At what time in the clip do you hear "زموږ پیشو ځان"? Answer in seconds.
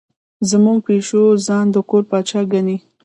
0.49-1.65